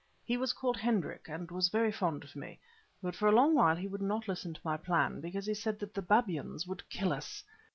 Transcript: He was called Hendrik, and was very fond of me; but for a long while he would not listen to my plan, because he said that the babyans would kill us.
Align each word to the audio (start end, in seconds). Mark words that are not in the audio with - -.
He 0.25 0.35
was 0.35 0.51
called 0.53 0.77
Hendrik, 0.77 1.27
and 1.29 1.51
was 1.51 1.69
very 1.69 1.91
fond 1.91 2.23
of 2.23 2.35
me; 2.35 2.57
but 3.03 3.15
for 3.15 3.27
a 3.27 3.31
long 3.31 3.53
while 3.53 3.75
he 3.75 3.85
would 3.87 4.01
not 4.01 4.27
listen 4.27 4.51
to 4.51 4.59
my 4.65 4.75
plan, 4.75 5.21
because 5.21 5.45
he 5.45 5.53
said 5.53 5.77
that 5.77 5.93
the 5.93 6.01
babyans 6.01 6.65
would 6.65 6.89
kill 6.89 7.13
us. 7.13 7.43